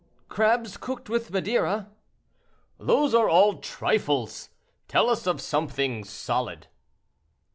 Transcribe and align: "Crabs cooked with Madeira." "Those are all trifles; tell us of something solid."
"Crabs 0.29 0.77
cooked 0.77 1.11
with 1.11 1.29
Madeira." 1.29 1.91
"Those 2.79 3.13
are 3.13 3.29
all 3.29 3.59
trifles; 3.59 4.49
tell 4.87 5.11
us 5.11 5.27
of 5.27 5.39
something 5.39 6.03
solid." 6.05 6.65